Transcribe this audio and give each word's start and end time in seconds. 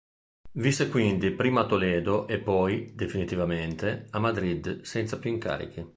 Visse 0.53 0.89
quindi 0.89 1.29
prima 1.29 1.61
a 1.61 1.67
Toledo 1.67 2.27
e 2.27 2.39
poi, 2.39 2.95
definitivamente, 2.95 4.07
a 4.09 4.17
Madrid, 4.17 4.81
senza 4.81 5.19
più 5.19 5.29
incarichi. 5.29 5.87